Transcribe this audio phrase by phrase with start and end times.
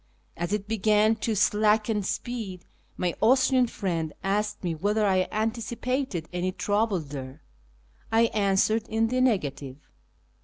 [0.35, 2.65] As it began to slacken speed,
[2.97, 7.43] my Austrian friend aslced me whetlier I antici})ated any trouble there.
[8.11, 9.77] I answered in the negative.